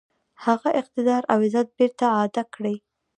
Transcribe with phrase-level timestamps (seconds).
[0.45, 2.75] هغه اقتدار او عزت بیرته اعاده کړي.